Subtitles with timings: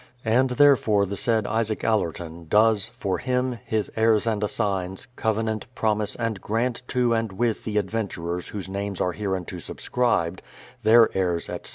[0.25, 6.15] And therefore the said Isaac Allerton, does, for him, his heirs and assigns, covenant, promise,
[6.15, 10.41] and grant to and with the adventurers whose names are hereunto subscribed,
[10.81, 11.69] their heirs, etc.